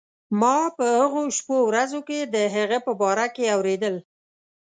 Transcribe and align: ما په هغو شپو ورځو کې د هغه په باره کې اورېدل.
ما 0.39 0.57
په 0.77 0.85
هغو 0.99 1.21
شپو 1.37 1.57
ورځو 1.69 1.99
کې 2.07 2.19
د 2.33 2.35
هغه 2.55 2.77
په 2.85 2.91
باره 3.01 3.27
کې 3.35 3.45
اورېدل. 3.55 3.95